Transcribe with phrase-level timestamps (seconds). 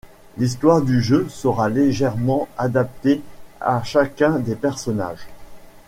[0.39, 3.21] L’histoire du jeu sera légèrement adaptée
[3.59, 5.27] à chacun des personnages.